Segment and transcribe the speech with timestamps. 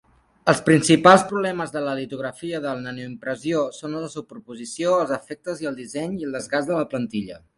[0.51, 6.19] Els principals problemes de la litografia de nanoimpressió són la superposició, els defectes, el disseny
[6.23, 7.43] i el desgast de la plantilla.